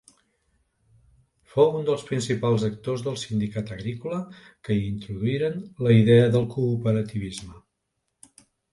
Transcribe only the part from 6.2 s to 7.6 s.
del cooperativisme.